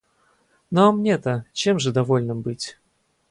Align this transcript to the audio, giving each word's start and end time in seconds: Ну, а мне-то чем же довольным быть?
Ну, 0.71 0.87
а 0.87 0.91
мне-то 0.91 1.45
чем 1.53 1.77
же 1.77 1.91
довольным 1.91 2.41
быть? 2.41 2.79